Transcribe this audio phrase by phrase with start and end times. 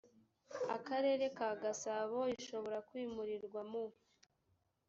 [0.75, 3.83] akarere ka gasabo ishobora kwimurirwa mu